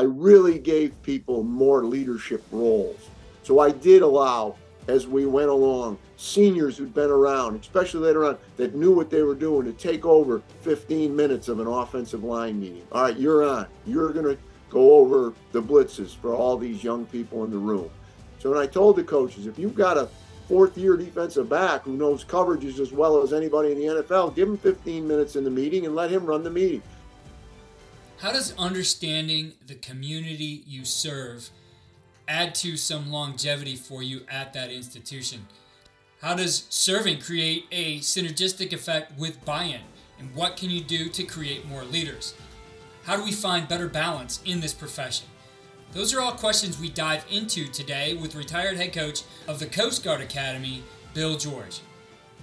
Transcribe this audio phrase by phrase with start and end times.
[0.00, 3.10] I really gave people more leadership roles.
[3.42, 4.56] So I did allow,
[4.88, 9.20] as we went along, seniors who'd been around, especially later on, that knew what they
[9.20, 12.82] were doing to take over 15 minutes of an offensive line meeting.
[12.92, 13.66] All right, you're on.
[13.86, 14.38] You're going to
[14.70, 17.90] go over the blitzes for all these young people in the room.
[18.38, 20.08] So when I told the coaches, if you've got a
[20.48, 24.48] fourth year defensive back who knows coverages as well as anybody in the NFL, give
[24.48, 26.80] him 15 minutes in the meeting and let him run the meeting.
[28.20, 31.48] How does understanding the community you serve
[32.28, 35.46] add to some longevity for you at that institution?
[36.20, 39.80] How does serving create a synergistic effect with buy in?
[40.18, 42.34] And what can you do to create more leaders?
[43.04, 45.26] How do we find better balance in this profession?
[45.92, 50.04] Those are all questions we dive into today with retired head coach of the Coast
[50.04, 50.82] Guard Academy,
[51.14, 51.80] Bill George.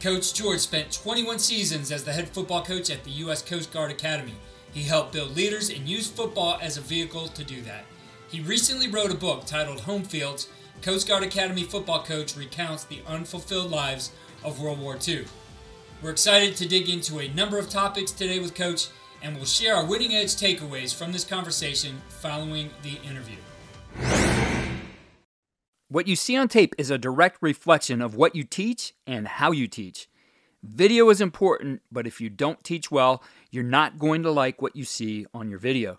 [0.01, 3.43] Coach George spent 21 seasons as the head football coach at the U.S.
[3.43, 4.33] Coast Guard Academy.
[4.77, 7.83] He helped build leaders and used football as a vehicle to do that.
[8.29, 10.49] He recently wrote a book titled Home Fields
[10.83, 14.11] Coast Guard Academy football coach recounts the unfulfilled lives
[14.43, 15.25] of World War II.
[16.03, 18.89] We're excited to dig into a number of topics today with Coach,
[19.23, 23.37] and we'll share our winning edge takeaways from this conversation following the interview.
[25.87, 29.51] What you see on tape is a direct reflection of what you teach and how
[29.51, 30.07] you teach.
[30.63, 33.23] Video is important, but if you don't teach well,
[33.57, 35.97] you're not going to like what you see on your video.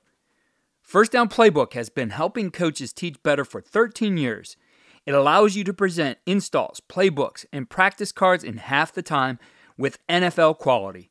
[0.81, 4.57] First Down Playbook has been helping coaches teach better for 13 years.
[5.05, 9.41] It allows you to present installs, playbooks, and practice cards in half the time
[9.77, 11.11] with NFL quality.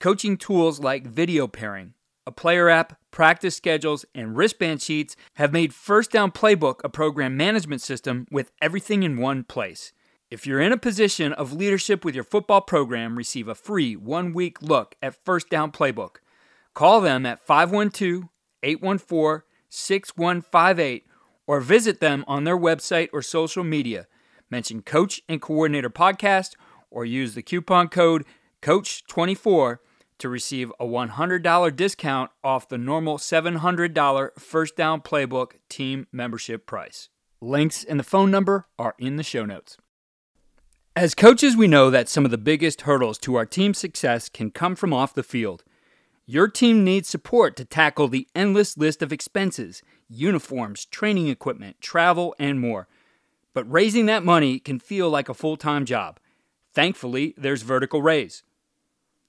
[0.00, 1.92] Coaching tools like video pairing,
[2.26, 7.36] a player app, practice schedules, and wristband sheets have made First Down Playbook a program
[7.36, 9.92] management system with everything in one place.
[10.30, 14.34] If you're in a position of leadership with your football program, receive a free one
[14.34, 16.16] week look at First Down Playbook.
[16.74, 18.28] Call them at 512
[18.62, 21.06] 814 6158
[21.46, 24.06] or visit them on their website or social media.
[24.50, 26.56] Mention Coach and Coordinator Podcast
[26.90, 28.26] or use the coupon code
[28.60, 29.78] COACH24
[30.18, 37.08] to receive a $100 discount off the normal $700 First Down Playbook team membership price.
[37.40, 39.78] Links and the phone number are in the show notes.
[40.96, 44.50] As coaches, we know that some of the biggest hurdles to our team's success can
[44.50, 45.62] come from off the field.
[46.26, 52.34] Your team needs support to tackle the endless list of expenses uniforms, training equipment, travel,
[52.38, 52.88] and more.
[53.54, 56.18] But raising that money can feel like a full time job.
[56.74, 58.42] Thankfully, there's Vertical Raise.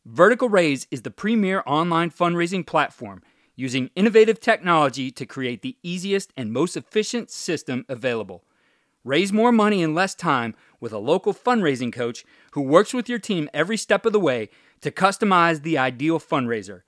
[0.06, 3.22] Vertical Raise is the premier online fundraising platform
[3.56, 8.44] using innovative technology to create the easiest and most efficient system available.
[9.04, 13.20] Raise more money in less time with a local fundraising coach who works with your
[13.20, 14.50] team every step of the way
[14.82, 16.82] to customize the ideal fundraiser.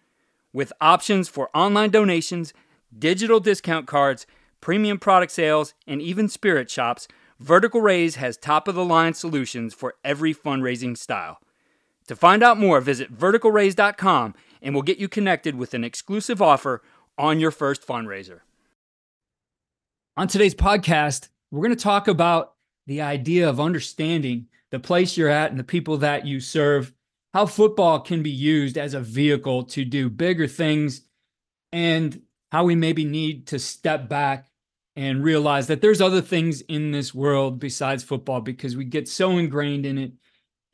[0.54, 2.54] With options for online donations,
[2.98, 4.26] digital discount cards,
[4.60, 7.08] premium product sales, and even spirit shops,
[7.40, 11.40] Vertical Raise has top of the line solutions for every fundraising style.
[12.08, 16.84] To find out more, visit verticalraise.com and we'll get you connected with an exclusive offer
[17.18, 18.42] on your first fundraiser.
[20.18, 22.53] On today's podcast, we're going to talk about
[22.88, 26.94] the idea of understanding the place you're at and the people that you serve,
[27.34, 31.01] how football can be used as a vehicle to do bigger things,
[31.72, 34.47] and how we maybe need to step back
[34.95, 39.38] and realize that there's other things in this world besides football because we get so
[39.38, 40.12] ingrained in it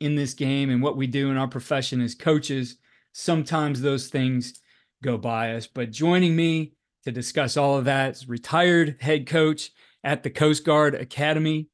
[0.00, 2.76] in this game and what we do in our profession as coaches.
[3.12, 4.60] Sometimes those things
[5.02, 5.66] go by us.
[5.66, 6.72] But joining me
[7.04, 9.70] to discuss all of that is retired head coach
[10.04, 11.68] at the Coast Guard Academy,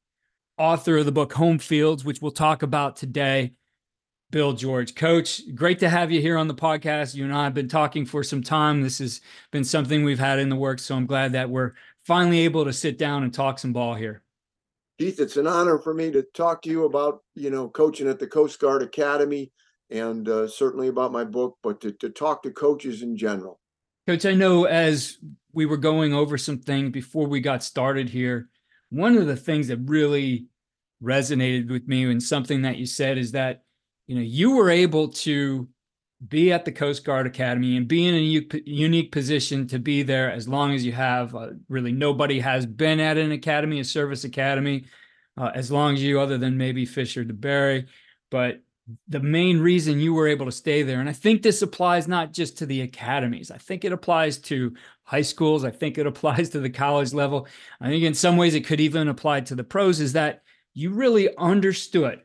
[0.57, 3.53] author of the book Home Fields, which we'll talk about today.
[4.31, 4.95] Bill George.
[4.95, 7.15] Coach, great to have you here on the podcast.
[7.15, 8.81] You and I have been talking for some time.
[8.81, 9.21] This has
[9.51, 11.73] been something we've had in the works, so I'm glad that we're
[12.05, 14.23] finally able to sit down and talk some ball here.
[14.97, 18.19] Keith, it's an honor for me to talk to you about, you know, coaching at
[18.19, 19.51] the Coast Guard Academy
[19.89, 23.59] and uh, certainly about my book, but to, to talk to coaches in general.
[24.07, 25.17] Coach, I know as
[25.51, 28.49] we were going over some things before we got started here,
[28.89, 30.45] one of the things that really
[31.01, 33.63] resonated with me and something that you said is that,
[34.05, 35.67] you know, you were able to
[36.27, 40.31] be at the Coast Guard Academy and be in a unique position to be there
[40.31, 41.35] as long as you have.
[41.35, 44.85] Uh, really, nobody has been at an academy, a service academy,
[45.37, 47.87] uh, as long as you, other than maybe Fisher DeBerry.
[48.29, 48.61] But
[49.07, 52.33] the main reason you were able to stay there, and I think this applies not
[52.33, 54.73] just to the academies, I think it applies to
[55.03, 57.47] high schools, I think it applies to the college level.
[57.81, 60.43] I think in some ways it could even apply to the pros, is that
[60.73, 62.21] you really understood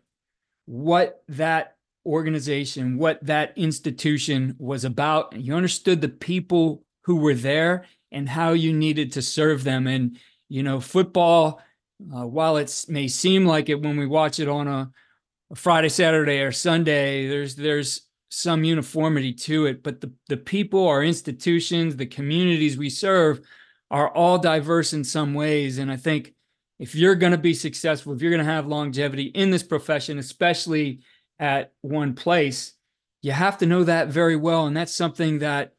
[0.66, 1.76] what that
[2.06, 5.34] organization, what that institution was about.
[5.34, 9.86] And You understood the people who were there and how you needed to serve them.
[9.86, 10.18] And,
[10.48, 11.60] you know, football,
[12.14, 14.90] uh, while it may seem like it when we watch it on a, a
[15.54, 21.02] Friday, Saturday, or Sunday, there's, there's, some uniformity to it, but the, the people, our
[21.02, 23.40] institutions, the communities we serve
[23.90, 25.78] are all diverse in some ways.
[25.78, 26.32] And I think
[26.78, 30.18] if you're going to be successful, if you're going to have longevity in this profession,
[30.18, 31.00] especially
[31.40, 32.74] at one place,
[33.22, 34.66] you have to know that very well.
[34.66, 35.74] And that's something that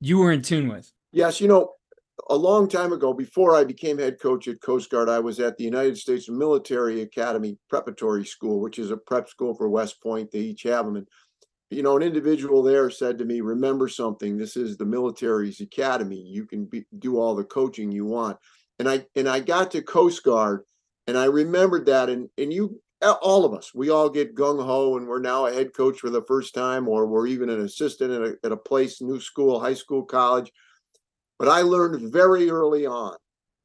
[0.00, 0.92] you were in tune with.
[1.12, 1.74] Yes, you know,
[2.30, 5.56] a long time ago, before I became head coach at Coast Guard, I was at
[5.56, 10.30] the United States Military Academy Preparatory School, which is a prep school for West Point.
[10.30, 10.96] They each have them.
[10.96, 11.08] And,
[11.70, 16.20] you know, an individual there said to me, Remember something, this is the military's academy.
[16.20, 18.38] You can be, do all the coaching you want
[18.78, 20.62] and I and I got to Coast Guard,
[21.06, 24.96] and I remembered that, and and you, all of us, we all get gung ho,
[24.96, 28.12] and we're now a head coach for the first time, or we're even an assistant
[28.12, 30.52] at a, at a place, new school, high school, college.
[31.38, 33.16] But I learned very early on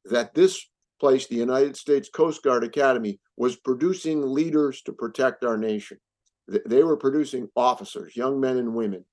[0.06, 0.64] that this
[1.00, 5.98] place, the United States Coast Guard Academy, was producing leaders to protect our nation.
[6.46, 9.04] They were producing officers, young men and women,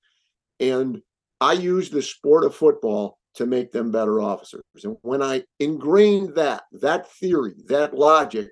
[0.60, 1.02] and
[1.40, 4.62] I used the sport of football to make them better officers.
[4.84, 8.50] And when I ingrained that, that theory, that logic,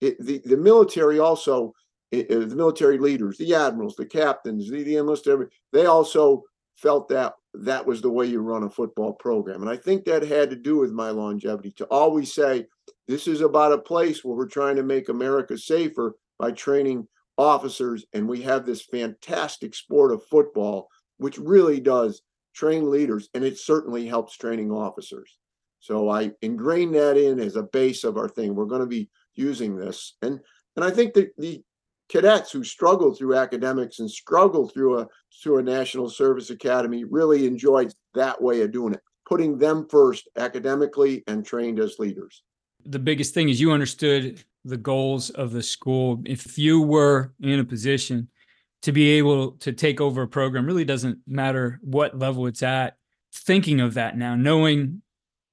[0.00, 1.72] it, the, the military also,
[2.10, 5.38] it, the military leaders, the admirals, the captains, the, the enlisted,
[5.72, 6.42] they also
[6.76, 9.60] felt that that was the way you run a football program.
[9.60, 12.66] And I think that had to do with my longevity to always say,
[13.08, 17.06] this is about a place where we're trying to make America safer by training
[17.36, 18.04] officers.
[18.12, 20.88] And we have this fantastic sport of football,
[21.18, 22.22] which really does
[22.54, 25.38] train leaders, and it certainly helps training officers.
[25.80, 28.54] So I ingrained that in as a base of our thing.
[28.54, 30.38] We're going to be using this, and
[30.76, 31.62] and I think that the
[32.12, 35.08] cadets who struggle through academics and struggle through a
[35.42, 40.28] through a national service academy really enjoyed that way of doing it, putting them first
[40.36, 42.42] academically and trained as leaders.
[42.84, 46.20] The biggest thing is you understood the goals of the school.
[46.26, 48.28] If you were in a position
[48.82, 52.96] to be able to take over a program really doesn't matter what level it's at.
[53.34, 55.00] Thinking of that now, knowing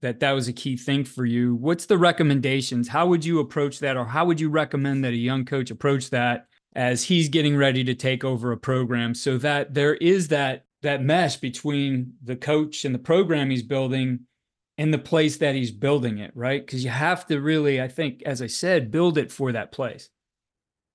[0.02, 2.90] that that was a key thing for you, what's the recommendations?
[2.90, 6.10] How would you approach that, or how would you recommend that a young coach approach
[6.10, 10.66] that as he's getting ready to take over a program, so that there is that
[10.81, 14.21] that mesh between the coach and the program he's building
[14.77, 16.66] and the place that he's building it, right?
[16.66, 20.10] Because you have to really, I think, as I said, build it for that place.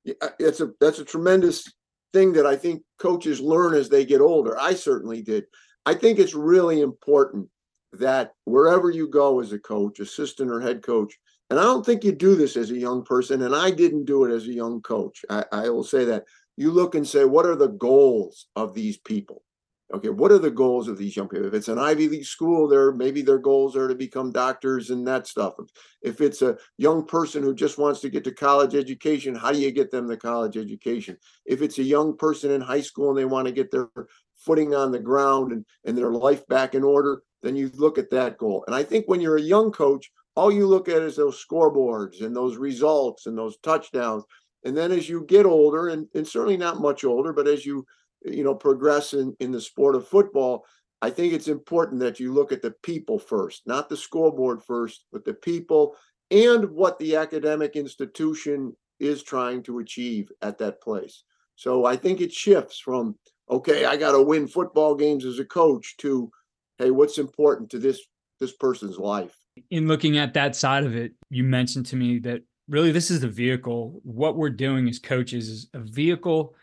[0.04, 1.70] Yeah, it's a that's a tremendous
[2.12, 4.58] thing that I think coaches learn as they get older.
[4.58, 5.44] I certainly did.
[5.84, 7.48] I think it's really important
[7.92, 11.14] that wherever you go as a coach, assistant or head coach,
[11.54, 14.24] and I don't think you do this as a young person, and I didn't do
[14.24, 15.24] it as a young coach.
[15.30, 16.24] I, I will say that.
[16.56, 19.44] You look and say, what are the goals of these people?
[19.92, 21.46] okay what are the goals of these young people?
[21.46, 25.06] If it's an ivy league school there maybe their goals are to become doctors and
[25.06, 25.54] that stuff.
[26.02, 29.60] If it's a young person who just wants to get to college education how do
[29.60, 31.18] you get them the college education?
[31.44, 33.90] If it's a young person in high school and they want to get their
[34.34, 38.10] footing on the ground and, and their life back in order then you look at
[38.10, 38.64] that goal.
[38.66, 42.22] And i think when you're a young coach all you look at is those scoreboards
[42.22, 44.24] and those results and those touchdowns.
[44.64, 47.86] And then as you get older and, and certainly not much older but as you
[48.24, 50.64] you know progress in, in the sport of football
[51.02, 55.04] i think it's important that you look at the people first not the scoreboard first
[55.12, 55.94] but the people
[56.30, 61.24] and what the academic institution is trying to achieve at that place.
[61.56, 63.16] So i think it shifts from
[63.48, 66.30] okay i got to win football games as a coach to
[66.78, 68.00] hey what's important to this
[68.40, 69.36] this person's life
[69.70, 73.20] in looking at that side of it you mentioned to me that really this is
[73.20, 76.54] the vehicle what we're doing as coaches is a vehicle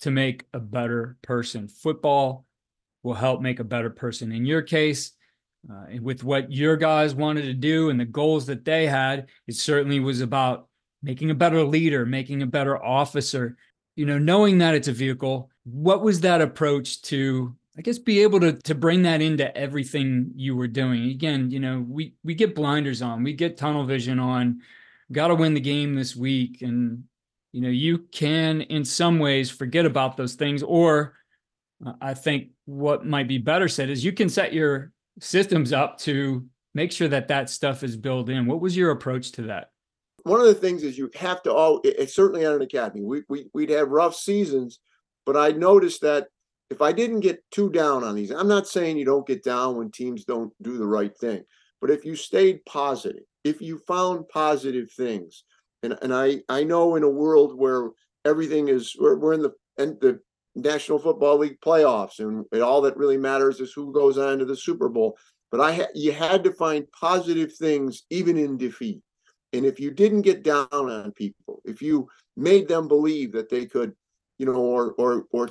[0.00, 1.68] to make a better person.
[1.68, 2.44] Football
[3.02, 4.32] will help make a better person.
[4.32, 5.12] In your case,
[5.70, 9.56] uh, with what your guys wanted to do and the goals that they had, it
[9.56, 10.68] certainly was about
[11.02, 13.56] making a better leader, making a better officer.
[13.96, 18.22] You know, knowing that it's a vehicle, what was that approach to I guess be
[18.22, 21.10] able to to bring that into everything you were doing.
[21.10, 24.60] Again, you know, we we get blinders on, we get tunnel vision on,
[25.12, 27.04] got to win the game this week, and
[27.52, 31.14] you know you can in some ways forget about those things or
[31.84, 35.98] uh, i think what might be better said is you can set your systems up
[35.98, 38.46] to make sure that that stuff is built in.
[38.46, 39.70] What was your approach to that?
[40.22, 43.02] One of the things is you have to all it's certainly at an academy.
[43.02, 44.80] We, we, we'd have rough seasons
[45.26, 46.28] but i noticed that
[46.70, 49.76] if i didn't get too down on these i'm not saying you don't get down
[49.76, 51.42] when teams don't do the right thing
[51.80, 55.44] but if you stayed positive if you found positive things
[55.82, 57.90] and and I I know in a world where
[58.24, 60.20] everything is we're, we're in the and the
[60.54, 64.44] National Football League playoffs, and, and all that really matters is who goes on to
[64.44, 65.16] the Super Bowl.
[65.50, 69.00] But I ha- you had to find positive things even in defeat.
[69.52, 73.66] And if you didn't get down on people, if you made them believe that they
[73.66, 73.94] could,
[74.38, 75.48] you know, or or or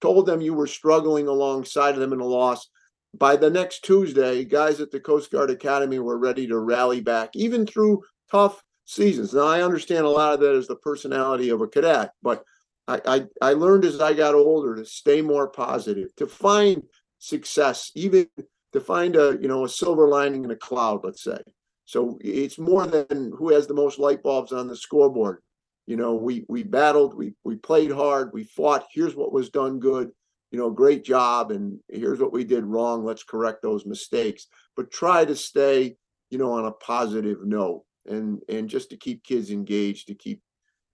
[0.00, 2.68] told them you were struggling alongside of them in a loss,
[3.14, 7.30] by the next Tuesday, guys at the Coast Guard Academy were ready to rally back,
[7.34, 9.34] even through tough seasons.
[9.34, 12.44] Now I understand a lot of that is the personality of a cadet, but
[12.86, 16.82] I, I, I learned as I got older to stay more positive, to find
[17.18, 18.28] success, even
[18.72, 21.38] to find a you know a silver lining in a cloud, let's say.
[21.84, 25.42] So it's more than who has the most light bulbs on the scoreboard.
[25.90, 28.86] You know, we we battled, we we played hard, we fought.
[28.92, 30.12] Here's what was done good.
[30.52, 33.04] You know, great job, and here's what we did wrong.
[33.04, 34.46] Let's correct those mistakes.
[34.76, 35.96] But try to stay,
[36.30, 40.42] you know, on a positive note, and and just to keep kids engaged, to keep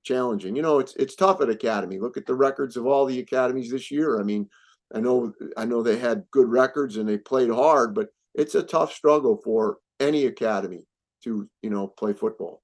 [0.02, 0.56] challenging.
[0.56, 1.98] You know, it's it's tough at academy.
[1.98, 4.18] Look at the records of all the academies this year.
[4.18, 4.48] I mean,
[4.94, 8.62] I know I know they had good records and they played hard, but it's a
[8.62, 10.86] tough struggle for any academy
[11.24, 12.62] to you know play football.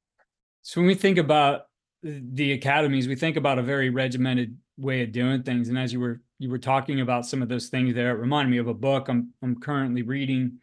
[0.62, 1.67] So when we think about
[2.03, 5.69] the academies, we think about a very regimented way of doing things.
[5.69, 8.51] And as you were you were talking about some of those things there, it reminded
[8.51, 10.59] me of a book I'm I'm currently reading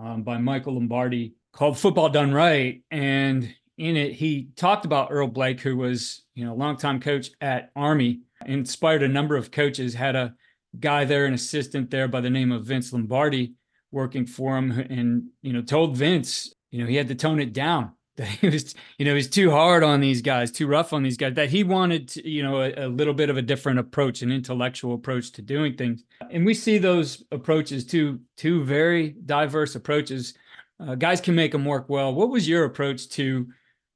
[0.00, 5.28] um, by Michael Lombardi called Football Done Right, and in it he talked about Earl
[5.28, 9.94] Blaik, who was you know a longtime coach at Army, inspired a number of coaches,
[9.94, 10.34] had a
[10.78, 13.54] guy there, an assistant there by the name of Vince Lombardi
[13.92, 17.52] working for him and you know told Vince you know he had to tone it
[17.52, 21.02] down that he was you know he's too hard on these guys too rough on
[21.02, 23.78] these guys that he wanted to, you know a, a, little bit of a different
[23.78, 26.04] approach an intellectual approach to doing things.
[26.30, 30.34] And we see those approaches two two very diverse approaches.
[30.78, 32.14] Uh, guys can make them work well.
[32.14, 33.46] What was your approach to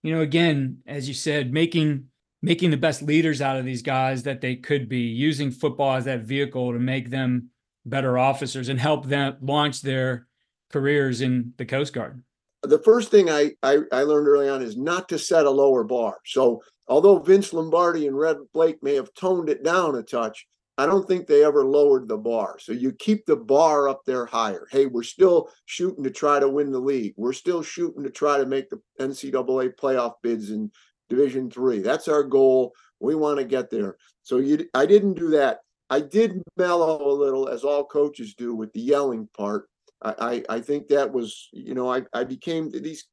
[0.03, 2.07] you know again as you said making
[2.43, 6.07] making the best leaders out of these guys that they could be using football as
[6.07, 7.50] that vehicle to make them
[7.85, 10.27] better officers and help them launch their
[10.71, 12.23] careers in the Coast Guard?
[12.62, 15.83] The first thing I, I, I learned early on is not to set a lower
[15.85, 16.19] bar.
[16.26, 20.87] So although Vince Lombardi and Red Blaik may have toned it down a touch, I
[20.87, 22.59] don't think they ever lowered the bar.
[22.59, 24.67] So you keep the bar up there higher.
[24.71, 27.12] Hey, we're still shooting to try to win the league.
[27.17, 30.71] We're still shooting to try to make the NCAA playoff bids in
[31.11, 31.81] Division Three.
[31.81, 32.73] That's our goal.
[32.99, 33.97] We want to get there.
[34.23, 35.59] So you, I didn't do that.
[35.90, 39.69] I did mellow a little, as all coaches do, with the yelling part.
[40.02, 43.07] I, I, think that was, you know, I, I became these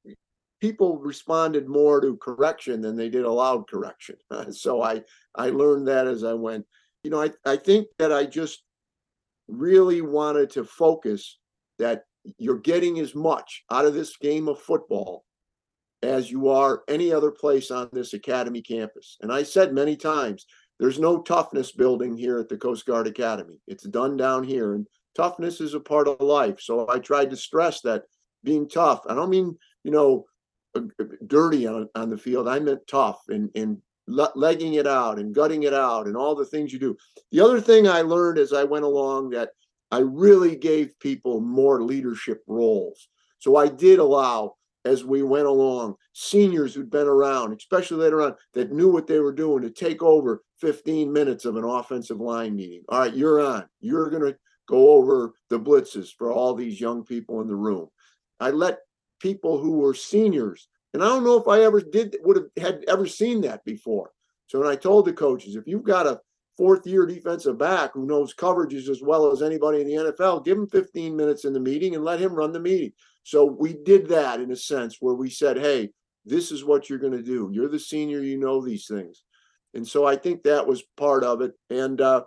[0.62, 4.16] people responded more to correction than they did a loud correction.
[4.52, 5.04] so I,
[5.36, 6.66] I learned that as I went.
[7.04, 8.64] You know, I, I think that I just
[9.48, 11.40] really wanted to focus
[11.78, 12.04] that
[12.38, 15.24] you're getting as much out of this game of football
[16.04, 19.18] as you are any other place on this academy campus.
[19.22, 20.46] And I said many times,
[20.80, 23.60] there's no toughness building here at the Coast Guard Academy.
[23.68, 24.86] It's done down here, and
[25.18, 26.62] toughness is a part of life.
[26.62, 28.04] So I tried to stress that
[28.44, 29.02] being tough.
[29.10, 30.26] I don't mean you know
[30.76, 32.48] uh, uh, dirty on, on the field.
[32.48, 36.46] I meant tough and and legging it out and gutting it out and all the
[36.46, 36.96] things you do.
[37.32, 39.50] The other thing I learned as I went along that
[39.92, 43.10] I really gave people more leadership roles.
[43.40, 44.56] So I did allow
[44.86, 45.96] as we went along.
[46.14, 50.02] Seniors who'd been around, especially later on, that knew what they were doing to take
[50.02, 52.82] over 15 minutes of an offensive line meeting.
[52.90, 53.66] All right, you're on.
[53.82, 57.88] You're going to go over the blitzes for all these young people in the room.
[58.40, 58.80] I let
[59.20, 62.86] people who were seniors, and I don't know if I ever did would have had
[62.88, 64.12] ever seen that before.
[64.48, 66.22] So when I told the coaches, if you've got a
[66.58, 70.58] fourth year defensive back who knows coverages as well as anybody in the NFL, give
[70.58, 72.92] him 15 minutes in the meeting and let him run the meeting.
[73.24, 75.90] So we did that in a sense where we said, hey,
[76.26, 77.50] this is what you're going to do.
[77.54, 79.24] You're the senior, you know these things.
[79.74, 81.52] And so I think that was part of it.
[81.70, 82.24] And uh,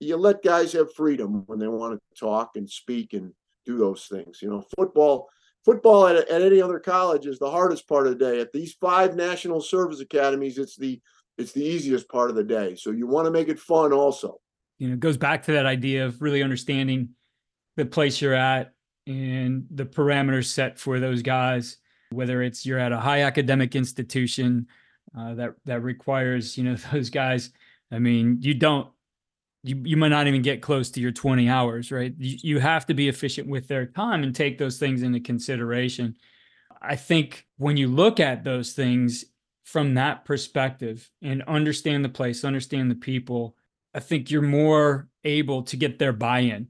[0.00, 3.32] you let guys have freedom when they want to talk and speak and
[3.66, 4.40] do those things.
[4.40, 5.28] You know, football,
[5.64, 8.40] football at, at any other college is the hardest part of the day.
[8.40, 11.00] At these five national service academies, it's the
[11.38, 12.74] it's the easiest part of the day.
[12.74, 14.40] So you want to make it fun also.
[14.78, 17.10] You know, it goes back to that idea of really understanding
[17.76, 18.72] the place you're at
[19.06, 21.78] and the parameters set for those guys,
[22.10, 24.66] whether it's you're at a high academic institution
[25.18, 27.50] uh, that that requires you know those guys.
[27.92, 28.88] I mean, you don't
[29.62, 32.14] you, you might not even get close to your 20 hours, right?
[32.18, 36.16] You, you have to be efficient with their time and take those things into consideration.
[36.80, 39.24] I think when you look at those things
[39.64, 43.56] from that perspective and understand the place, understand the people,
[43.94, 46.68] I think you're more able to get their buy in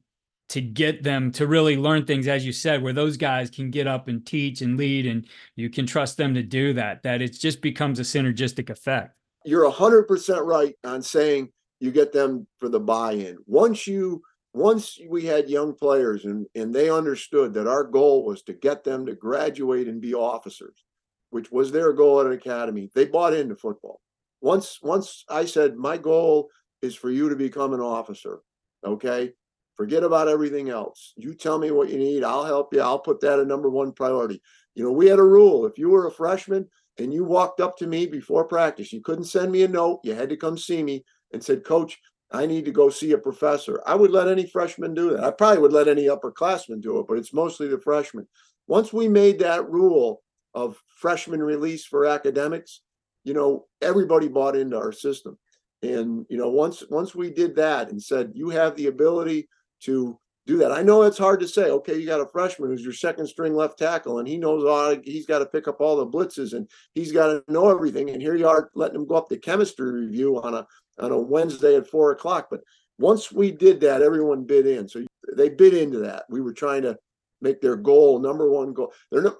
[0.50, 3.87] to get them to really learn things as you said where those guys can get
[3.87, 7.32] up and teach and lead and you can trust them to do that that it
[7.32, 11.50] just becomes a synergistic effect you're 100% right on saying
[11.81, 13.39] you get them for the buy-in.
[13.47, 14.23] Once you
[14.53, 18.85] once we had young players and and they understood that our goal was to get
[18.85, 20.85] them to graduate and be officers,
[21.31, 24.01] which was their goal at an academy, they bought into football.
[24.41, 26.51] Once once I said my goal
[26.83, 28.41] is for you to become an officer,
[28.85, 29.33] okay?
[29.77, 31.15] Forget about everything else.
[31.17, 32.83] You tell me what you need, I'll help you.
[32.83, 34.43] I'll put that a number one priority.
[34.75, 36.69] You know, we had a rule if you were a freshman
[36.99, 40.15] and you walked up to me before practice, you couldn't send me a note, you
[40.15, 41.99] had to come see me and said, Coach,
[42.33, 43.83] I need to go see a professor.
[43.87, 45.25] I would let any freshman do that.
[45.25, 48.27] I probably would let any upperclassman do it, but it's mostly the freshmen.
[48.69, 50.23] Once we made that rule
[50.55, 52.83] of freshman release for academics,
[53.25, 55.37] you know, everybody bought into our system.
[55.83, 59.49] And you know, once once we did that and said you have the ability
[59.85, 60.73] to do that.
[60.73, 61.71] I know it's hard to say.
[61.71, 64.97] Okay, you got a freshman who's your second string left tackle, and he knows all.
[65.03, 68.11] He's got to pick up all the blitzes, and he's got to know everything.
[68.11, 70.67] And here you are letting him go up the chemistry review on a
[71.00, 72.49] on a Wednesday at four o'clock.
[72.50, 72.61] But
[72.99, 74.88] once we did that, everyone bid in.
[74.88, 75.04] So
[75.37, 76.25] they bid into that.
[76.28, 76.99] We were trying to
[77.40, 78.92] make their goal number one goal.
[79.11, 79.37] They're no.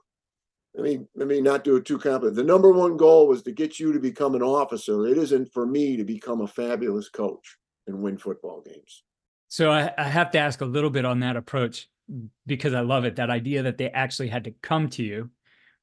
[0.75, 2.37] Let me let me not do it too complicated.
[2.37, 5.05] The number one goal was to get you to become an officer.
[5.07, 7.57] It isn't for me to become a fabulous coach
[7.89, 9.03] and win football games.
[9.49, 11.89] So I, I have to ask a little bit on that approach
[12.47, 13.17] because I love it.
[13.17, 15.31] That idea that they actually had to come to you,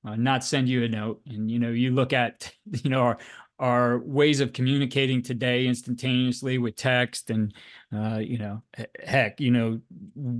[0.06, 1.22] uh, not send you a note.
[1.28, 3.18] And you know, you look at you know our
[3.60, 7.54] our ways of communicating today instantaneously with text and
[7.96, 8.62] uh, you know
[9.04, 9.80] heck you know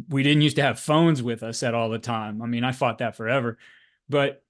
[0.10, 2.42] we didn't used to have phones with us at all the time.
[2.42, 3.58] I mean i fought that forever.
[4.10, 4.44] But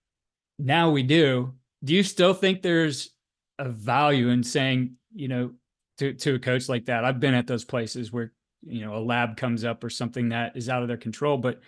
[0.60, 1.54] now we do.
[1.84, 3.12] Do you still think there's
[3.60, 5.52] a value in saying you know
[6.00, 7.06] to, to a coach like that?
[7.06, 8.34] I've been at those places where
[8.66, 11.62] you know a lab comes up or something that is out of their control but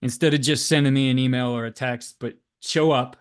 [0.00, 3.16] instead of just sending me an email or a text but show up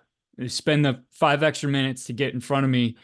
[0.50, 2.96] spend the five extra minutes to get in front of me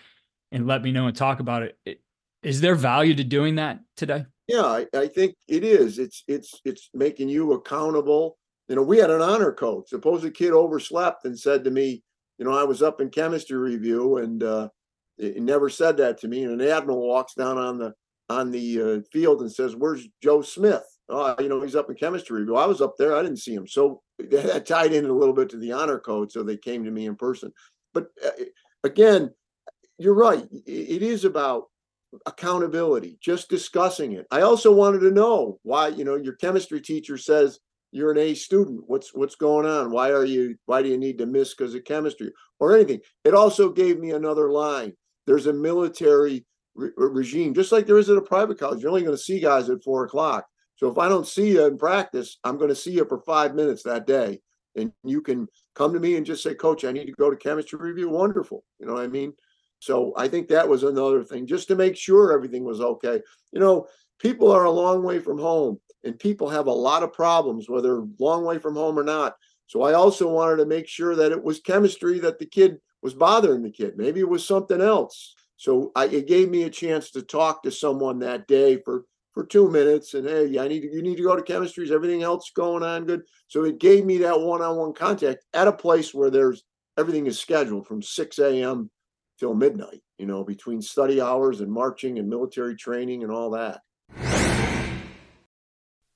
[0.51, 2.01] and let me know and talk about it
[2.43, 6.59] is there value to doing that today yeah I, I think it is it's it's
[6.65, 9.87] it's making you accountable you know we had an honor code.
[9.87, 12.03] suppose a kid overslept and said to me
[12.37, 14.69] you know i was up in chemistry review and uh
[15.19, 17.93] never said that to me and an admiral walks down on the
[18.29, 21.95] on the uh, field and says, "Where's Joe Smith?" Oh, you know, he's up in
[21.95, 22.55] chemistry review.
[22.55, 23.15] I was up there.
[23.15, 23.67] I didn't see him.
[23.67, 26.31] So that tied in a little bit to the honor code.
[26.31, 27.51] So they came to me in person.
[27.93, 28.43] But uh,
[28.83, 29.31] again,
[29.97, 30.45] you're right.
[30.65, 31.65] It is about
[32.25, 34.25] accountability, just discussing it.
[34.31, 37.59] I also wanted to know why, you know, your chemistry teacher says
[37.91, 38.83] you're an A student.
[38.87, 39.91] What's what's going on?
[39.91, 43.01] Why are you why do you need to miss because of chemistry or anything?
[43.23, 44.93] It also gave me another line.
[45.25, 48.81] There's a military re- regime, just like there is at a private college.
[48.81, 50.45] You're only going to see guys at four o'clock.
[50.77, 53.55] So if I don't see you in practice, I'm going to see you for five
[53.55, 54.39] minutes that day.
[54.75, 57.35] And you can come to me and just say, Coach, I need to go to
[57.35, 58.09] chemistry review.
[58.09, 58.63] Wonderful.
[58.79, 59.33] You know what I mean?
[59.79, 63.21] So I think that was another thing, just to make sure everything was okay.
[63.51, 63.87] You know,
[64.19, 68.03] people are a long way from home and people have a lot of problems, whether
[68.19, 69.35] long way from home or not.
[69.67, 73.13] So I also wanted to make sure that it was chemistry that the kid was
[73.13, 73.97] bothering the kid.
[73.97, 75.35] Maybe it was something else.
[75.57, 79.05] So I, it gave me a chance to talk to someone that day for
[79.37, 81.85] for two minutes and hey i need to you need to go to chemistry.
[81.85, 83.21] Is everything else going on good?
[83.47, 86.63] So it gave me that one-on-one contact at a place where there's
[86.97, 88.89] everything is scheduled from 6 a.m
[89.37, 93.81] till midnight you know between study hours and marching and military training and all that.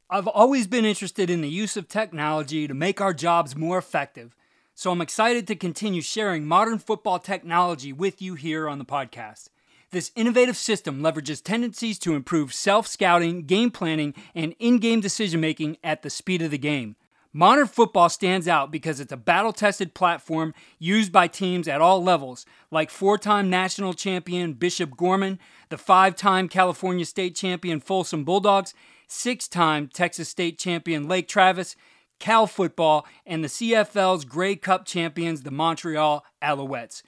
[0.10, 4.36] I've always been interested in the use of technology to make our jobs more effective.
[4.74, 9.50] So i'm excited to continue sharing modern football technology with you here on the podcast
[9.92, 15.40] this innovative system leverages tendencies to improve self scouting, game planning, and in game decision
[15.40, 16.96] making at the speed of the game.
[17.34, 22.04] Modern football stands out because it's a battle tested platform used by teams at all
[22.04, 28.26] levels, like four time national champion Bishop Gorman, the five time California state champion Folsom
[28.26, 28.74] Bulldogs,
[29.08, 31.78] six time Texas state champion Lake Travis,
[32.20, 37.02] Cal football, and the CFL's Grey Cup champions, the Montreal Alouettes.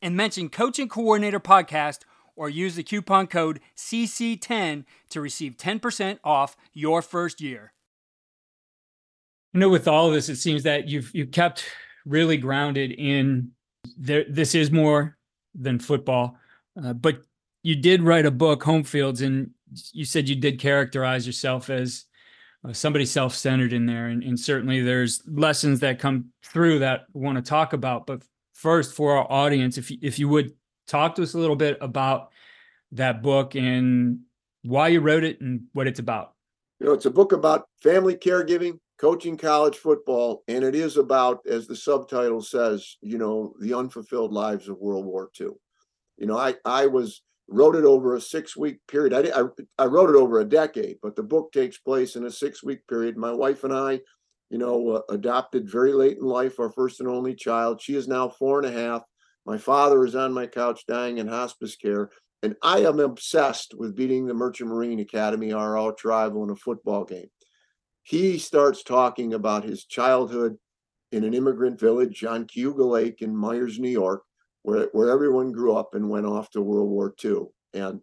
[0.00, 1.98] and mention Coach and Coordinator Podcast
[2.34, 7.74] or use the coupon code CC10 to receive 10% off your first year.
[9.52, 11.64] You know, with all of this, it seems that you've you've kept
[12.06, 13.50] really grounded in
[13.96, 14.24] there.
[14.28, 15.16] This is more
[15.54, 16.36] than football,
[16.82, 17.22] uh, but
[17.62, 19.50] you did write a book, Home Fields, and
[19.92, 22.04] you said you did characterize yourself as
[22.66, 27.36] uh, somebody self-centered in there, and, and certainly there's lessons that come through that want
[27.36, 28.06] to talk about.
[28.06, 28.22] But
[28.54, 30.52] first, for our audience, if you, if you would
[30.86, 32.30] talk to us a little bit about
[32.92, 34.20] that book and
[34.62, 36.32] why you wrote it and what it's about.
[36.80, 41.40] You know, it's a book about family caregiving, coaching college football, and it is about,
[41.46, 45.48] as the subtitle says, you know, the unfulfilled lives of World War II.
[46.16, 49.12] You know, I I was wrote it over a six week period.
[49.12, 49.44] I, I
[49.78, 52.86] I wrote it over a decade, but the book takes place in a six week
[52.86, 53.16] period.
[53.16, 54.00] My wife and I,
[54.50, 57.80] you know, uh, adopted very late in life our first and only child.
[57.80, 59.02] She is now four and a half.
[59.46, 62.10] My father is on my couch dying in hospice care.
[62.42, 66.56] And I am obsessed with beating the Merchant Marine Academy, our arch rival, in a
[66.56, 67.30] football game.
[68.02, 70.56] He starts talking about his childhood
[71.10, 74.22] in an immigrant village on Cayuga Lake in Myers, New York,
[74.62, 77.46] where, where everyone grew up and went off to World War II.
[77.74, 78.00] And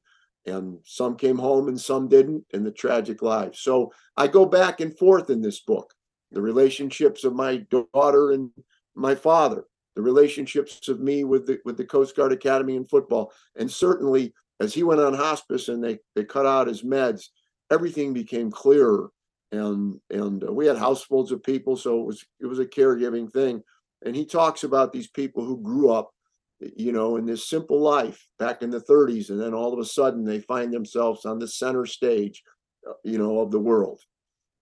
[0.48, 3.60] and some came home and some didn't, and the tragic lives.
[3.62, 5.94] So I go back and forth in this book.
[6.32, 8.52] The relationships of my daughter and
[8.94, 9.66] my father,
[9.96, 14.34] the relationships of me with the with the Coast Guard Academy and football, and certainly
[14.60, 17.28] as he went on hospice and they they cut out his meds,
[17.72, 19.12] everything became clearer.
[19.52, 23.32] And and uh, we had households of people, so it was it was a caregiving
[23.32, 23.64] thing.
[24.06, 26.12] And he talks about these people who grew up,
[26.76, 29.86] you know, in this simple life back in the 30s, and then all of a
[29.86, 32.44] sudden they find themselves on the center stage,
[32.88, 34.02] uh, you know, of the world.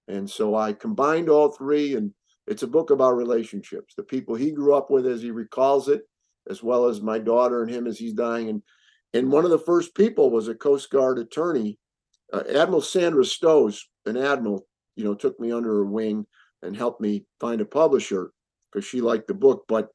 [0.08, 2.14] And so I combined all three and
[2.46, 6.02] it's a book about relationships, the people he grew up with as he recalls it,
[6.50, 8.50] as well as my daughter and him as he's dying.
[8.50, 8.62] And
[9.14, 11.78] and one of the first people was a Coast Guard attorney,
[12.34, 16.26] uh, Admiral Sandra Stosz, an admiral, you know, took me under her wing
[16.64, 18.32] and helped me find a publisher
[18.72, 19.66] because she liked the book.
[19.68, 19.90] But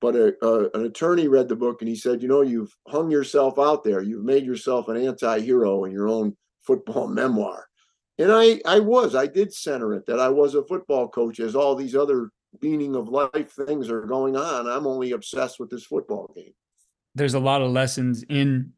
[0.00, 3.10] but a, a, an attorney read the book and he said, you know, you've hung
[3.10, 4.02] yourself out there.
[4.02, 7.66] You've made yourself an anti-hero in your own football memoir
[8.20, 11.56] and I I was I did center it that I was a football coach as
[11.56, 14.68] all these other meaning of life things are going on.
[14.68, 16.52] I'm only obsessed with this football game.
[17.14, 18.72] There's a lot of lessons in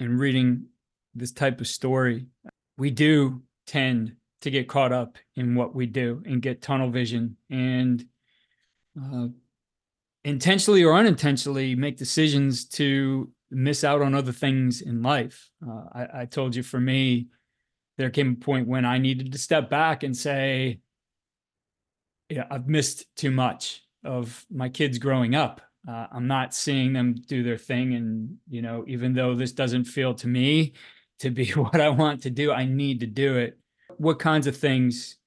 [0.00, 0.66] in reading
[1.14, 2.26] this type of story.
[2.78, 7.36] We do tend to get caught up in what we do and get tunnel vision
[7.50, 8.04] and
[9.00, 9.28] uh,
[10.24, 15.50] intentionally or unintentionally make decisions to miss out on other things in life.
[15.66, 17.28] Uh, I, I told you for me,
[17.98, 20.80] there came a point when I needed to step back and say,
[22.28, 25.60] yeah, I've missed too much of my kids growing up.
[25.86, 27.94] Uh, I'm not seeing them do their thing.
[27.94, 30.72] And, you know, even though this doesn't feel to me
[31.20, 33.58] to be what I want to do, I need to do it.
[33.98, 35.18] What kinds of things,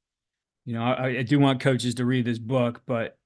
[0.66, 3.18] you know, I, I do want coaches to read this book, but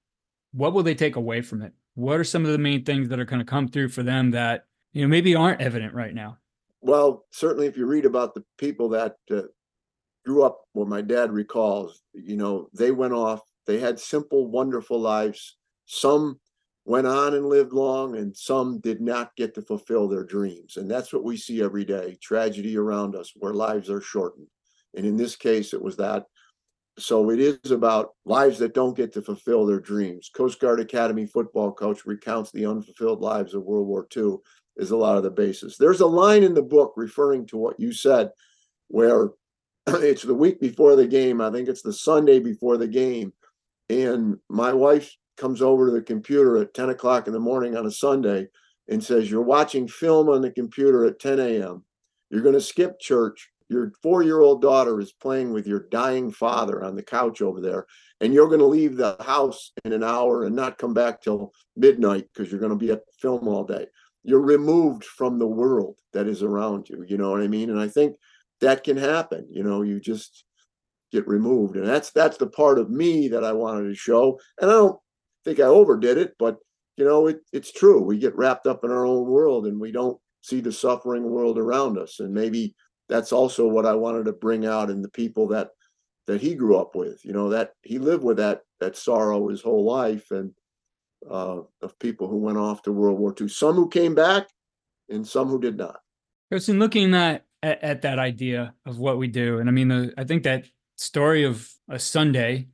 [0.54, 1.74] what will they take away from it?
[1.96, 4.32] What are some of the main things that are going to come through for them
[4.32, 6.38] that, you know, maybe aren't evident right now?
[6.82, 9.44] well, certainly if you read about the people that uh,
[10.26, 15.00] grew up, what my dad recalls, you know, they went off, they had simple, wonderful
[15.00, 15.58] lives.
[15.86, 16.40] Some
[16.86, 20.78] went on and lived long, and some did not get to fulfill their dreams.
[20.78, 24.48] And that's what we see every day tragedy around us where lives are shortened.
[24.96, 26.26] And in this case, it was that.
[26.97, 30.30] So it is about lives that don't get to fulfill their dreams.
[30.34, 34.38] Coast Guard Academy football coach recounts the unfulfilled lives of World War II
[34.77, 35.77] is a lot of the basis.
[35.77, 38.32] There's a line in the book referring to what you said,
[38.89, 39.30] where
[39.88, 41.41] it's the week before the game.
[41.41, 43.34] I think it's the Sunday before the game.
[43.89, 47.86] And my wife comes over to the computer at 10 o'clock in the morning on
[47.86, 48.47] a Sunday
[48.88, 51.84] and says, You're watching film on the computer at 10 a.m.
[52.30, 53.49] You're going to skip church.
[53.71, 57.62] Your four year old daughter is playing with your dying father on the couch over
[57.62, 57.86] there.
[58.19, 61.53] And you're going to leave the house in an hour and not come back till
[61.77, 63.88] midnight because you're going to be at film all day.
[64.25, 67.69] You're removed from the world that is around you you know what i mean?
[67.69, 68.17] And i think
[68.60, 70.43] that can happen you know you just
[71.13, 71.77] get removed.
[71.77, 74.38] And that's that's the part of me that i wanted to show.
[74.60, 74.99] And i don't
[75.45, 76.57] think i overdid it but
[76.97, 78.01] you know it, it's true.
[78.01, 81.57] We get wrapped up in our own world and we don't see the suffering world
[81.57, 82.19] around us.
[82.19, 82.75] And maybe
[83.12, 85.69] that's also what i wanted to bring out in the people that
[86.26, 89.62] that he grew up with you know that he lived with that that sorrow his
[89.62, 90.54] whole life and
[91.30, 93.47] uh, of people who went off to World War II.
[93.47, 94.47] Some who came back,
[95.10, 96.00] and some who did not.
[96.52, 100.13] Kirsten, looking at, at, at that idea of what we do, and I mean, the,
[100.17, 100.65] I think that
[100.97, 102.67] story of a Sunday,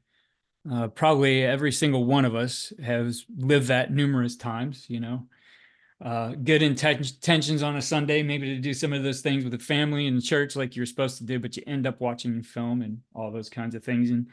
[0.71, 4.86] uh, probably every single one of us has lived that numerous times.
[4.88, 5.28] You know,
[6.03, 9.60] uh, good intentions on a Sunday, maybe to do some of those things with the
[9.60, 12.99] family and church like you're supposed to do, but you end up watching film and
[13.15, 14.12] all those kinds of things.
[14.12, 14.27] And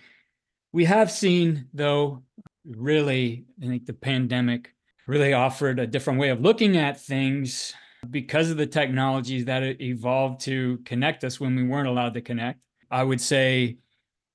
[0.73, 2.23] we have seen, though,
[2.67, 4.75] really, I think the pandemic
[5.07, 7.75] really offered a different way of looking at things
[8.11, 12.61] because of the technologies that evolved to connect us when we weren't allowed to connect.
[12.91, 13.79] I would say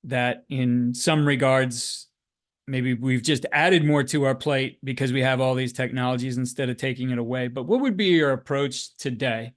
[0.06, 2.09] that in some regards,
[2.70, 6.70] maybe we've just added more to our plate because we have all these technologies instead
[6.70, 7.48] of taking it away.
[7.48, 9.54] But what would be your approach today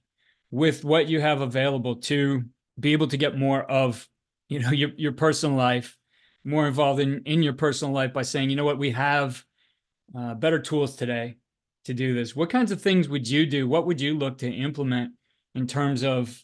[0.51, 2.43] with what you have available to
[2.79, 4.07] be able to get more of
[4.49, 5.97] you know your your personal life,
[6.43, 9.43] more involved in in your personal life by saying, you know what, we have
[10.17, 11.37] uh, better tools today
[11.85, 12.35] to do this.
[12.35, 13.67] What kinds of things would you do?
[13.67, 15.13] What would you look to implement
[15.55, 16.43] in terms of,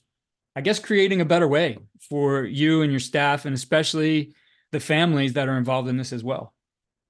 [0.56, 1.78] I guess, creating a better way
[2.10, 4.34] for you and your staff, and especially
[4.72, 6.54] the families that are involved in this as well?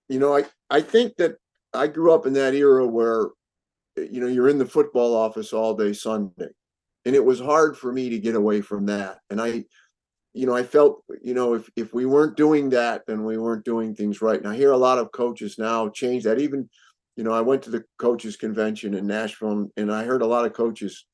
[0.10, 1.38] You know, I I think that
[1.74, 3.28] I grew up in that era where,
[3.96, 6.50] you know, you're in the football office all day Sunday,
[7.06, 9.20] and it was hard for me to get away from that.
[9.30, 9.66] And I,
[10.34, 13.66] you know, I felt, you know, if if we weren't doing that, then we weren't
[13.66, 14.40] doing things right.
[14.40, 16.40] And I hear a lot of coaches now change that.
[16.40, 16.70] Even,
[17.16, 20.46] you know, I went to the coaches convention in Nashville, and I heard a lot
[20.46, 21.06] of coaches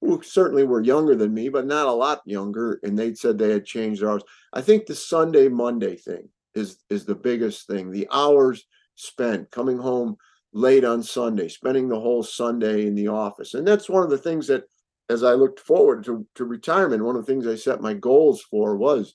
[0.00, 3.50] who certainly were younger than me, but not a lot younger, and they said they
[3.50, 4.22] had changed hours.
[4.52, 7.90] I think the Sunday Monday thing is is the biggest thing.
[7.90, 8.64] The hours
[8.94, 10.16] spent coming home
[10.52, 14.18] late on Sunday, spending the whole Sunday in the office, and that's one of the
[14.18, 14.64] things that
[15.08, 18.42] as I looked forward to, to retirement, one of the things I set my goals
[18.42, 19.14] for was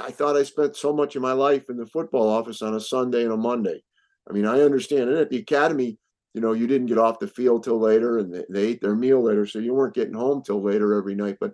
[0.00, 2.80] I thought I spent so much of my life in the football office on a
[2.80, 3.82] Sunday and a Monday.
[4.28, 5.98] I mean, I understand at the academy,
[6.32, 8.96] you know, you didn't get off the field till later and they, they ate their
[8.96, 9.44] meal later.
[9.44, 11.36] So you weren't getting home till later every night.
[11.40, 11.52] But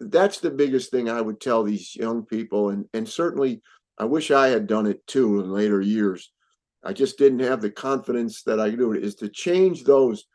[0.00, 2.70] that's the biggest thing I would tell these young people.
[2.70, 3.62] And, and certainly
[3.98, 6.30] I wish I had done it too in later years.
[6.84, 10.26] I just didn't have the confidence that I could do it is to change those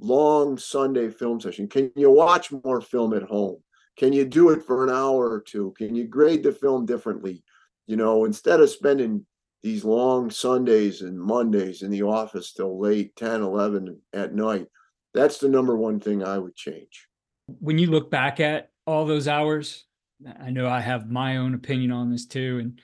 [0.00, 1.68] long Sunday film session?
[1.68, 3.58] Can you watch more film at home?
[3.96, 5.74] Can you do it for an hour or two?
[5.76, 7.44] Can you grade the film differently?
[7.86, 9.26] You know, instead of spending
[9.62, 14.66] these long Sundays and Mondays in the office till late 10, 11 at night,
[15.12, 17.06] that's the number one thing I would change.
[17.46, 19.84] When you look back at all those hours,
[20.40, 22.58] I know I have my own opinion on this too.
[22.60, 22.80] And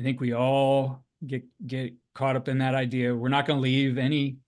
[0.00, 3.14] I think we all get get caught up in that idea.
[3.14, 4.38] We're not going to leave any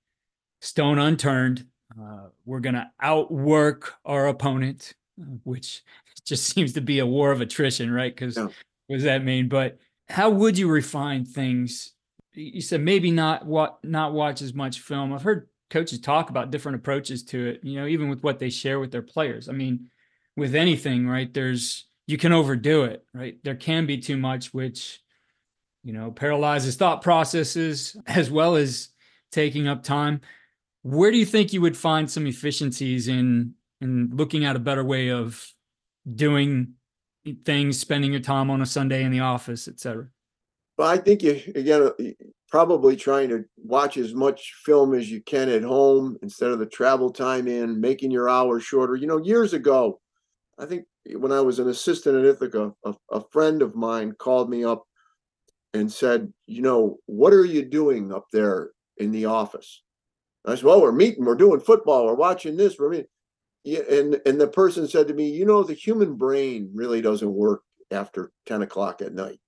[0.60, 1.66] stone unturned
[2.00, 5.82] uh, we're going to outwork our opponent, uh, which
[6.24, 8.14] just seems to be a war of attrition, right?
[8.14, 8.48] Because yeah.
[8.86, 9.48] what does that mean?
[9.48, 11.92] But how would you refine things?
[12.34, 15.12] You said maybe not what not watch as much film.
[15.12, 17.60] I've heard coaches talk about different approaches to it.
[17.62, 19.48] You know, even with what they share with their players.
[19.48, 19.90] I mean,
[20.36, 21.32] with anything, right?
[21.32, 23.36] There's you can overdo it, right?
[23.44, 25.00] There can be too much, which
[25.84, 28.90] you know paralyzes thought processes as well as
[29.30, 30.20] taking up time
[30.82, 34.84] where do you think you would find some efficiencies in in looking at a better
[34.84, 35.44] way of
[36.14, 36.74] doing
[37.44, 40.08] things, spending your time on a Sunday in the office, et cetera?
[40.76, 41.90] Well, I think you again
[42.48, 46.66] probably trying to watch as much film as you can at home instead of the
[46.66, 48.94] travel time in, making your hours shorter.
[48.94, 50.00] You know, years ago,
[50.58, 50.84] I think
[51.16, 54.84] when I was an assistant at Ithaca, a, a friend of mine called me up
[55.74, 59.82] and said, "You know, what are you doing up there in the office?"
[60.44, 63.06] I said, well, we're meeting, we're doing football, we're watching this, we're meeting.
[63.64, 67.62] And and the person said to me, you know, the human brain really doesn't work
[67.92, 69.38] after 10 o'clock at night.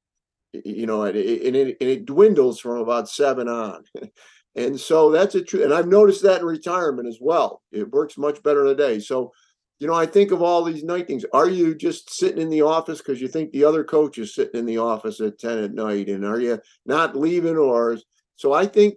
[0.52, 3.82] You know, and it, and it, and it dwindles from about seven on.
[4.54, 7.60] and so that's a true, and I've noticed that in retirement as well.
[7.72, 9.00] It works much better in the day.
[9.00, 9.32] So,
[9.80, 11.24] you know, I think of all these night things.
[11.32, 14.60] Are you just sitting in the office because you think the other coach is sitting
[14.60, 16.08] in the office at 10 at night?
[16.08, 17.98] And are you not leaving or
[18.36, 18.94] so I think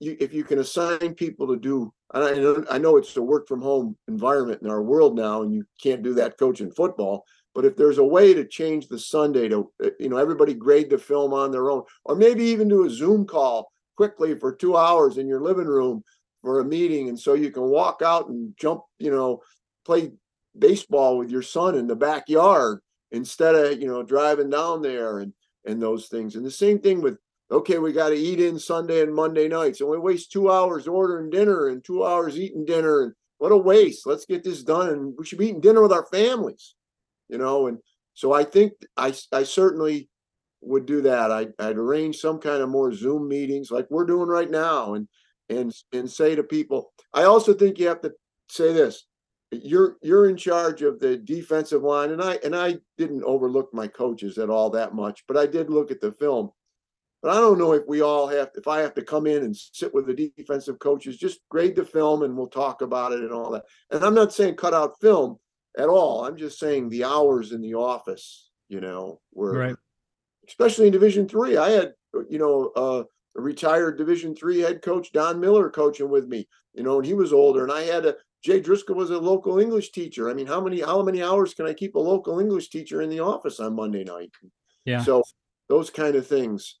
[0.00, 3.22] you, if you can assign people to do, and I know, I know it's a
[3.22, 7.24] work from home environment in our world now, and you can't do that coaching football.
[7.54, 10.90] But if there's a way to change the Sunday to, uh, you know, everybody grade
[10.90, 14.76] the film on their own, or maybe even do a Zoom call quickly for two
[14.76, 16.02] hours in your living room
[16.42, 19.40] for a meeting, and so you can walk out and jump, you know,
[19.84, 20.12] play
[20.56, 25.32] baseball with your son in the backyard instead of you know driving down there and
[25.64, 26.36] and those things.
[26.36, 27.18] And the same thing with
[27.50, 30.88] okay, we got to eat in Sunday and Monday nights, and we waste two hours
[30.88, 33.02] ordering dinner and two hours eating dinner.
[33.02, 34.06] And what a waste!
[34.06, 36.74] Let's get this done, and we should be eating dinner with our families,
[37.28, 37.66] you know.
[37.66, 37.78] And
[38.14, 40.08] so I think I I certainly
[40.60, 41.30] would do that.
[41.30, 45.08] I'd, I'd arrange some kind of more Zoom meetings like we're doing right now, and
[45.48, 46.92] and and say to people.
[47.12, 48.12] I also think you have to
[48.48, 49.06] say this.
[49.62, 53.86] You're you're in charge of the defensive line, and I and I didn't overlook my
[53.86, 56.50] coaches at all that much, but I did look at the film
[57.24, 59.56] but I don't know if we all have, if I have to come in and
[59.56, 63.32] sit with the defensive coaches, just grade the film and we'll talk about it and
[63.32, 63.64] all that.
[63.90, 65.38] And I'm not saying cut out film
[65.78, 66.26] at all.
[66.26, 69.76] I'm just saying the hours in the office, you know, were right.
[70.46, 71.56] especially in Division Three.
[71.56, 71.94] I had,
[72.28, 73.04] you know, uh,
[73.38, 77.14] a retired Division Three head coach Don Miller coaching with me, you know, and he
[77.14, 80.28] was older, and I had a Jay Driscoll was a local English teacher.
[80.28, 83.08] I mean, how many how many hours can I keep a local English teacher in
[83.08, 84.30] the office on Monday night?
[84.84, 85.02] Yeah.
[85.02, 85.22] So
[85.70, 86.78] those kind of things.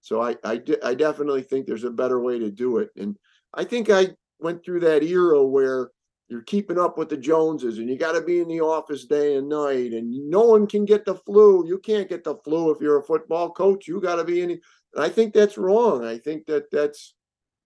[0.00, 2.90] So I, I, I definitely think there's a better way to do it.
[2.96, 3.16] And
[3.54, 4.08] I think I
[4.40, 5.90] went through that era where
[6.28, 9.36] you're keeping up with the Joneses and you got to be in the office day
[9.36, 11.66] and night and no one can get the flu.
[11.66, 13.86] You can't get the flu if you're a football coach.
[13.86, 14.50] You got to be in.
[14.50, 14.60] And
[14.98, 16.04] I think that's wrong.
[16.04, 17.14] I think that that's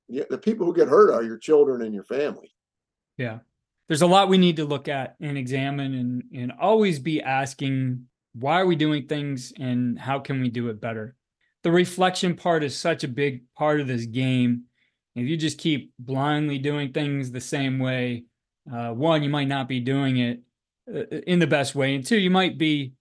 [0.07, 2.53] yeah, the people who get hurt are your children and your family.
[3.19, 3.41] Yeah.
[3.89, 8.07] There's a lot we need to look at and examine and and always be asking
[8.35, 11.17] why are we doing things and how can we do it better?
[11.65, 14.65] The reflection part is such a big part of this game.
[15.17, 18.25] If you just keep blindly doing things the same way,
[18.73, 20.43] uh, one, you might not be doing it
[20.95, 22.93] uh, in the best way, and two, you might be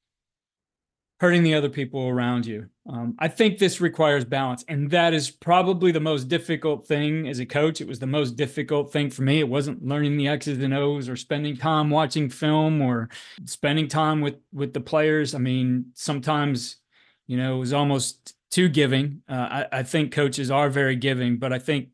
[1.19, 2.67] hurting the other people around you.
[2.87, 7.39] Um, I think this requires balance, and that is probably the most difficult thing as
[7.39, 7.81] a coach.
[7.81, 9.39] It was the most difficult thing for me.
[9.39, 13.09] It wasn't learning the X's and O's or spending time watching film or
[13.45, 15.33] spending time with with the players.
[15.33, 16.77] I mean, sometimes,
[17.25, 19.21] you know, it was almost too giving.
[19.27, 21.89] Uh, I, I think coaches are very giving, but I think,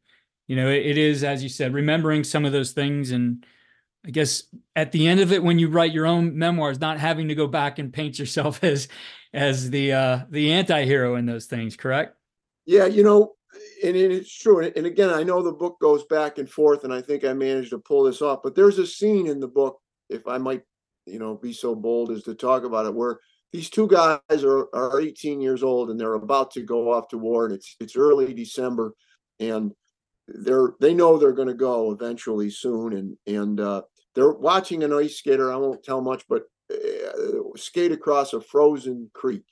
[0.47, 3.45] you know, it, it is as you said, remembering some of those things and
[4.05, 4.43] I guess
[4.75, 7.47] at the end of it, when you write your own memoirs, not having to go
[7.47, 8.87] back and paint yourself as
[9.33, 12.15] as the uh, the anti-hero in those things, correct?
[12.65, 13.33] Yeah, you know,
[13.83, 14.59] and it's true.
[14.59, 17.71] And again, I know the book goes back and forth, and I think I managed
[17.71, 18.41] to pull this off.
[18.43, 20.63] But there's a scene in the book, if I might,
[21.05, 23.19] you know, be so bold as to talk about it, where
[23.51, 27.17] these two guys are, are 18 years old and they're about to go off to
[27.17, 28.93] war, and it's it's early December,
[29.39, 29.73] and
[30.27, 33.81] they're they know they're going to go eventually soon, and and uh,
[34.15, 35.51] they're watching an ice skater.
[35.51, 39.45] I won't tell much, but uh, skate across a frozen creek.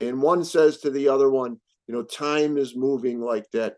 [0.00, 3.76] And one says to the other one, you know, time is moving like that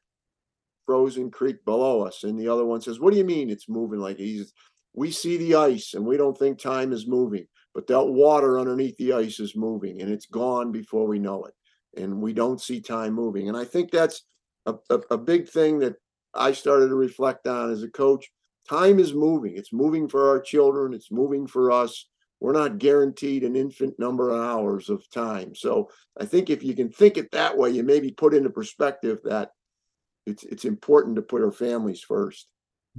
[0.84, 2.24] frozen creek below us.
[2.24, 4.52] And the other one says, what do you mean it's moving like he's,
[4.94, 8.96] we see the ice and we don't think time is moving, but that water underneath
[8.96, 11.54] the ice is moving and it's gone before we know it.
[11.96, 13.48] And we don't see time moving.
[13.48, 14.24] And I think that's
[14.66, 15.94] a, a, a big thing that
[16.34, 18.28] I started to reflect on as a coach
[18.70, 19.56] time is moving.
[19.56, 20.94] It's moving for our children.
[20.94, 22.06] It's moving for us.
[22.38, 25.54] We're not guaranteed an infinite number of hours of time.
[25.54, 29.18] So I think if you can think it that way, you maybe put into perspective
[29.24, 29.50] that
[30.26, 32.48] it's it's important to put our families first.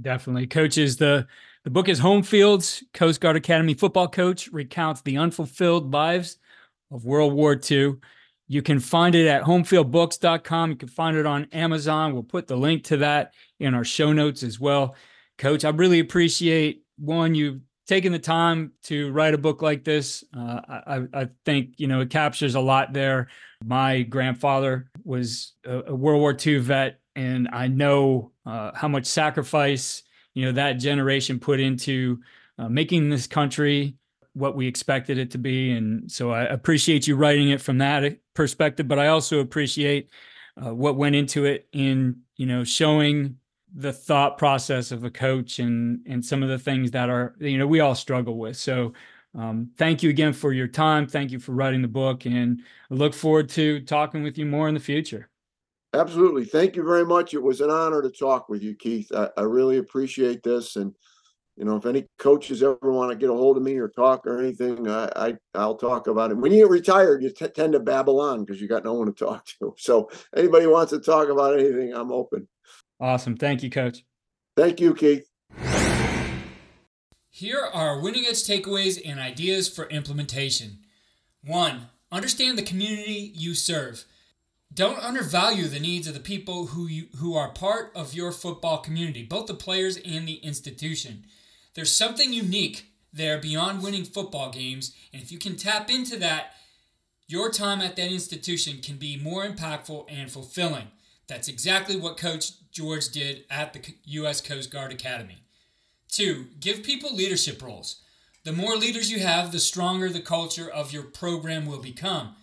[0.00, 0.46] Definitely.
[0.46, 1.26] Coaches, the
[1.64, 6.38] the book is Home Fields, Coast Guard Academy football coach recounts the unfulfilled lives
[6.90, 7.94] of World War II.
[8.48, 10.70] You can find it at homefieldbooks.com.
[10.70, 12.12] You can find it on Amazon.
[12.12, 14.94] We'll put the link to that in our show notes as well.
[15.38, 20.24] Coach, I really appreciate one, you taking the time to write a book like this.
[20.36, 23.28] Uh, I, I, think, you know, it captures a lot there.
[23.64, 30.04] My grandfather was a, World War II vet, and I know uh, how much sacrifice,
[30.34, 32.20] you know, that generation put into
[32.58, 33.96] uh, making this country
[34.34, 35.72] what we expected it to be.
[35.72, 40.08] And so I appreciate you writing it from that perspective, but I also appreciate
[40.56, 43.36] uh, what went into it in, you know, showing
[43.74, 47.58] the thought process of a coach and and some of the things that are you
[47.58, 48.56] know we all struggle with.
[48.56, 48.92] So
[49.34, 51.06] um, thank you again for your time.
[51.06, 54.68] Thank you for writing the book and I look forward to talking with you more
[54.68, 55.30] in the future.
[55.94, 56.44] Absolutely.
[56.44, 57.34] Thank you very much.
[57.34, 59.10] It was an honor to talk with you keith.
[59.14, 60.94] I, I really appreciate this and
[61.56, 64.26] you know if any coaches ever want to get a hold of me or talk
[64.26, 66.36] or anything i, I will talk about it.
[66.38, 69.06] When you get retired you t- tend to babble on because you got no one
[69.06, 69.74] to talk to.
[69.76, 72.48] So anybody wants to talk about anything i'm open
[73.00, 73.36] Awesome.
[73.36, 74.04] Thank you, Coach.
[74.56, 75.28] Thank you, Keith.
[77.30, 80.78] Here are winning edge takeaways and ideas for implementation.
[81.42, 84.04] One, understand the community you serve.
[84.74, 88.78] Don't undervalue the needs of the people who, you, who are part of your football
[88.78, 91.24] community, both the players and the institution.
[91.74, 96.52] There's something unique there beyond winning football games, and if you can tap into that,
[97.26, 100.88] your time at that institution can be more impactful and fulfilling.
[101.28, 104.40] That's exactly what Coach George did at the U.S.
[104.40, 105.44] Coast Guard Academy.
[106.08, 108.00] Two, give people leadership roles.
[108.44, 112.34] The more leaders you have, the stronger the culture of your program will become.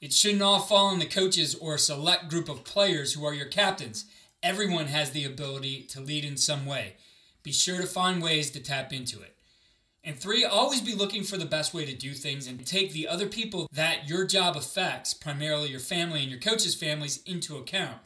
[0.00, 3.32] It shouldn't all fall on the coaches or a select group of players who are
[3.32, 4.04] your captains.
[4.42, 6.96] Everyone has the ability to lead in some way.
[7.42, 9.36] Be sure to find ways to tap into it.
[10.04, 13.08] And three, always be looking for the best way to do things and take the
[13.08, 17.98] other people that your job affects, primarily your family and your coaches' families, into account.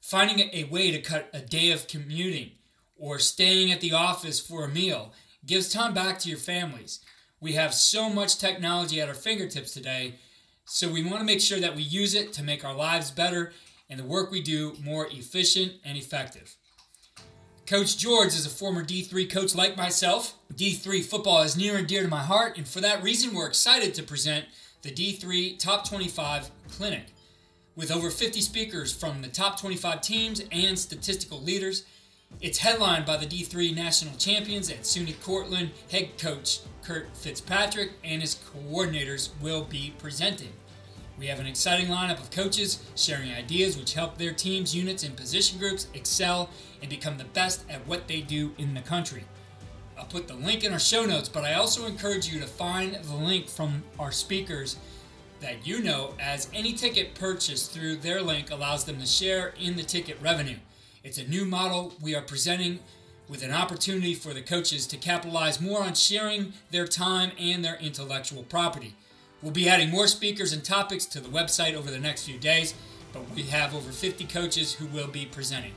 [0.00, 2.52] Finding a way to cut a day of commuting
[2.96, 5.12] or staying at the office for a meal
[5.46, 7.00] gives time back to your families.
[7.40, 10.16] We have so much technology at our fingertips today,
[10.64, 13.52] so we want to make sure that we use it to make our lives better
[13.88, 16.56] and the work we do more efficient and effective.
[17.66, 20.34] Coach George is a former D3 coach like myself.
[20.54, 23.94] D3 football is near and dear to my heart, and for that reason, we're excited
[23.94, 24.46] to present
[24.82, 27.06] the D3 Top 25 Clinic.
[27.80, 31.86] With over 50 speakers from the top 25 teams and statistical leaders,
[32.38, 35.70] It's headlined by the D3 national champions at SUNY Cortland.
[35.90, 40.52] Head coach Curt Fitzpatrick and his coordinators will be presenting.
[41.18, 45.16] We have an exciting lineup of coaches sharing ideas which help their teams, units, and
[45.16, 46.50] position groups excel
[46.82, 49.24] and become the best at what they do in the country.
[49.98, 52.94] I'll put the link in our show notes, but I also encourage you to find
[52.96, 54.76] the link from our speakers
[55.40, 59.76] that you know, as any ticket purchased through their link allows them to share in
[59.76, 60.58] the ticket revenue.
[61.02, 62.78] It's a new model we are presenting
[63.28, 67.76] with an opportunity for the coaches to capitalize more on sharing their time and their
[67.76, 68.94] intellectual property.
[69.40, 72.74] We'll be adding more speakers and topics to the website over the next few days,
[73.12, 75.72] but we have over 50 coaches who will be presenting.